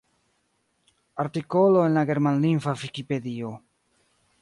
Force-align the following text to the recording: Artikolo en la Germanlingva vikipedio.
Artikolo 1.25 1.85
en 1.89 1.99
la 1.99 2.05
Germanlingva 2.13 2.77
vikipedio. 2.85 3.57